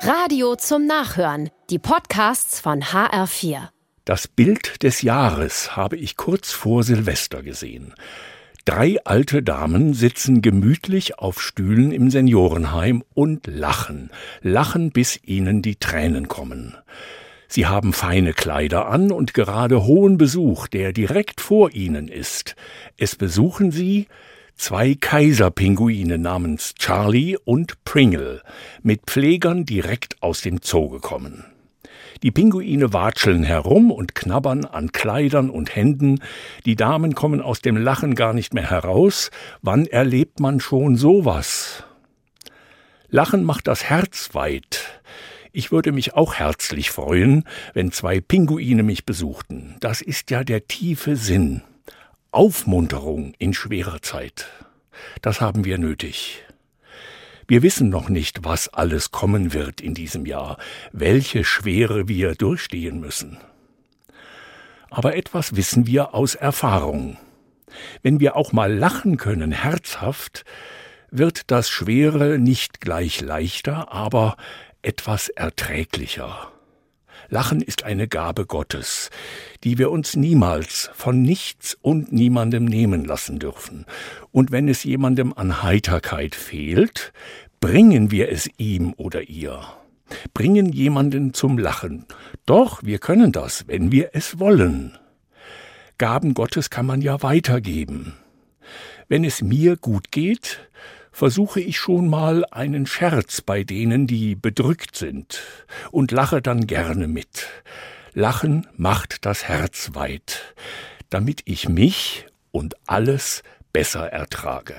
[0.00, 1.50] Radio zum Nachhören.
[1.70, 3.68] Die Podcasts von HR4.
[4.04, 7.94] Das Bild des Jahres habe ich kurz vor Silvester gesehen.
[8.66, 14.10] Drei alte Damen sitzen gemütlich auf Stühlen im Seniorenheim und lachen,
[14.42, 16.76] lachen bis ihnen die Tränen kommen.
[17.48, 22.54] Sie haben feine Kleider an und gerade hohen Besuch, der direkt vor ihnen ist.
[22.96, 24.08] Es besuchen sie
[24.56, 28.42] zwei Kaiserpinguine namens Charlie und Pringle,
[28.82, 31.44] mit Pflegern direkt aus dem Zoo gekommen.
[32.22, 36.20] Die Pinguine watscheln herum und knabbern an Kleidern und Händen,
[36.64, 41.84] die Damen kommen aus dem Lachen gar nicht mehr heraus, wann erlebt man schon sowas?
[43.08, 45.00] Lachen macht das Herz weit.
[45.52, 49.76] Ich würde mich auch herzlich freuen, wenn zwei Pinguine mich besuchten.
[49.80, 51.62] Das ist ja der tiefe Sinn.
[52.36, 54.50] Aufmunterung in schwerer Zeit.
[55.22, 56.44] Das haben wir nötig.
[57.48, 60.58] Wir wissen noch nicht, was alles kommen wird in diesem Jahr,
[60.92, 63.38] welche Schwere wir durchstehen müssen.
[64.90, 67.16] Aber etwas wissen wir aus Erfahrung.
[68.02, 70.44] Wenn wir auch mal lachen können, herzhaft,
[71.10, 74.36] wird das Schwere nicht gleich leichter, aber
[74.82, 76.52] etwas erträglicher.
[77.28, 79.10] Lachen ist eine Gabe Gottes,
[79.64, 83.86] die wir uns niemals von nichts und niemandem nehmen lassen dürfen.
[84.32, 87.12] Und wenn es jemandem an Heiterkeit fehlt,
[87.60, 89.62] bringen wir es ihm oder ihr.
[90.34, 92.06] Bringen jemanden zum Lachen.
[92.44, 94.96] Doch, wir können das, wenn wir es wollen.
[95.98, 98.14] Gaben Gottes kann man ja weitergeben.
[99.08, 100.68] Wenn es mir gut geht,
[101.16, 105.40] versuche ich schon mal einen Scherz bei denen, die bedrückt sind,
[105.90, 107.46] und lache dann gerne mit.
[108.12, 110.54] Lachen macht das Herz weit,
[111.08, 113.42] damit ich mich und alles
[113.72, 114.76] besser ertrage.